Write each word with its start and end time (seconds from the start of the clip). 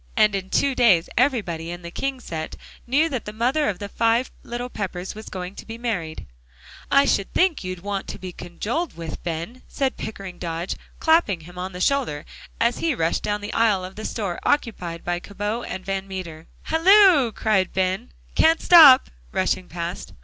And 0.17 0.33
in 0.33 0.49
two 0.49 0.73
days 0.73 1.09
everybody 1.15 1.69
in 1.69 1.83
the 1.83 1.91
King 1.91 2.19
set 2.19 2.55
knew 2.87 3.07
that 3.09 3.25
the 3.25 3.31
mother 3.31 3.69
of 3.69 3.77
the 3.77 3.87
five 3.87 4.31
little 4.41 4.67
Peppers 4.67 5.13
was 5.13 5.29
going 5.29 5.53
to 5.53 5.65
be 5.67 5.77
married. 5.77 6.25
"I 6.89 7.05
should 7.05 7.31
think 7.35 7.63
you'd 7.63 7.81
want 7.81 8.07
to 8.07 8.17
be 8.17 8.31
condoled 8.31 8.97
with, 8.97 9.21
Ben," 9.21 9.61
said 9.67 9.97
Pickering 9.97 10.39
Dodge, 10.39 10.75
clapping 10.99 11.41
him 11.41 11.59
on 11.59 11.71
the 11.73 11.79
shoulder 11.79 12.25
as 12.59 12.79
he 12.79 12.95
rushed 12.95 13.21
down 13.21 13.41
the 13.41 13.53
aisle 13.53 13.85
of 13.85 13.95
the 13.95 14.03
store 14.05 14.39
occupied 14.41 15.03
by 15.03 15.19
Cabot 15.19 15.69
& 15.81 15.85
Van 15.85 16.07
Meter. 16.07 16.47
"Halloo!" 16.63 17.31
said 17.39 17.71
Ben, 17.71 18.11
"can't 18.33 18.59
stop," 18.59 19.11
rushing 19.31 19.67
past. 19.69 20.13